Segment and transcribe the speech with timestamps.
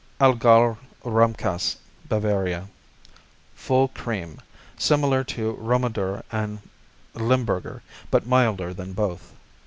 [0.19, 1.75] Allgäuer Rahmkäse
[2.09, 2.67] Bavaria
[3.53, 4.41] Full cream,
[4.75, 6.57] similar to Romadur and
[7.13, 9.33] Limburger, but milder than both.